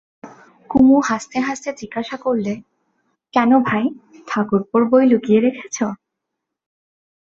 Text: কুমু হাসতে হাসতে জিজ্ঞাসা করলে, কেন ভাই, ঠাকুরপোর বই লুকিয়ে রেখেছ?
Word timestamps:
কুমু 0.69 0.97
হাসতে 1.09 1.37
হাসতে 1.39 1.69
জিজ্ঞাসা 1.79 2.15
করলে, 2.17 2.53
কেন 3.33 3.51
ভাই, 3.67 3.85
ঠাকুরপোর 4.27 4.81
বই 4.91 5.05
লুকিয়ে 5.11 5.39
রেখেছ? 5.39 5.77